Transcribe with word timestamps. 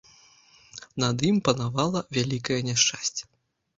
Над 1.03 1.21
ім 1.29 1.37
панавала 1.49 1.99
вялікае 2.19 2.59
няшчасце. 2.71 3.23